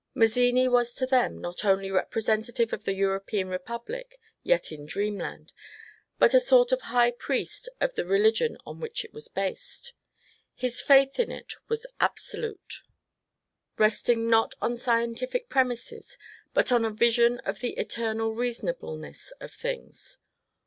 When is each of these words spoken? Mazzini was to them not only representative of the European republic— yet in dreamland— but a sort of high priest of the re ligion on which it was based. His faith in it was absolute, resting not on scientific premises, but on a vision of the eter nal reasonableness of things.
Mazzini 0.15 0.67
was 0.67 0.95
to 0.95 1.05
them 1.05 1.37
not 1.37 1.63
only 1.63 1.91
representative 1.91 2.73
of 2.73 2.85
the 2.85 2.95
European 2.95 3.49
republic— 3.49 4.19
yet 4.43 4.71
in 4.71 4.87
dreamland— 4.87 5.53
but 6.17 6.33
a 6.33 6.39
sort 6.39 6.71
of 6.71 6.81
high 6.81 7.11
priest 7.11 7.69
of 7.79 7.93
the 7.93 8.03
re 8.03 8.17
ligion 8.19 8.57
on 8.65 8.79
which 8.79 9.05
it 9.05 9.13
was 9.13 9.27
based. 9.27 9.93
His 10.55 10.81
faith 10.81 11.19
in 11.19 11.29
it 11.29 11.53
was 11.69 11.85
absolute, 11.99 12.81
resting 13.77 14.27
not 14.27 14.55
on 14.59 14.75
scientific 14.75 15.49
premises, 15.49 16.17
but 16.51 16.71
on 16.71 16.83
a 16.83 16.89
vision 16.89 17.37
of 17.41 17.59
the 17.59 17.75
eter 17.77 18.15
nal 18.17 18.29
reasonableness 18.31 19.29
of 19.39 19.53
things. 19.53 20.17